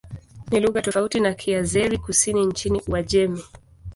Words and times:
Ni 0.51 0.59
lugha 0.59 0.81
tofauti 0.81 1.19
na 1.19 1.33
Kiazeri-Kusini 1.33 2.45
nchini 2.45 2.81
Uajemi. 2.87 3.43